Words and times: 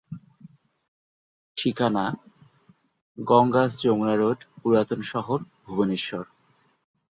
ঠিকানা: 1.57 2.05
গঙ্গাস-যমুনা 3.17 4.15
রোড, 4.15 4.39
পুরাতন 4.55 4.99
শহর, 5.03 5.39
ভুবনেশ্বর। 5.63 6.23